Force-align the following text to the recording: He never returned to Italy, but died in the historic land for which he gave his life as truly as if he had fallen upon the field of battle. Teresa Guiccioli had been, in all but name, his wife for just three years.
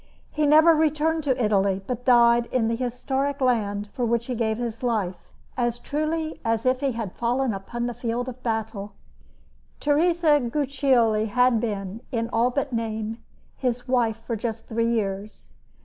He 0.31 0.47
never 0.47 0.73
returned 0.73 1.23
to 1.25 1.39
Italy, 1.43 1.79
but 1.85 2.05
died 2.05 2.47
in 2.47 2.69
the 2.69 2.75
historic 2.75 3.39
land 3.39 3.87
for 3.93 4.03
which 4.03 4.25
he 4.25 4.33
gave 4.33 4.57
his 4.57 4.81
life 4.81 5.29
as 5.55 5.77
truly 5.77 6.41
as 6.43 6.65
if 6.65 6.79
he 6.79 6.93
had 6.93 7.11
fallen 7.13 7.53
upon 7.53 7.85
the 7.85 7.93
field 7.93 8.27
of 8.27 8.41
battle. 8.41 8.93
Teresa 9.79 10.39
Guiccioli 10.41 11.27
had 11.27 11.61
been, 11.61 12.01
in 12.11 12.31
all 12.33 12.49
but 12.49 12.73
name, 12.73 13.23
his 13.57 13.87
wife 13.87 14.17
for 14.25 14.35
just 14.35 14.67
three 14.67 14.89
years. 14.91 15.51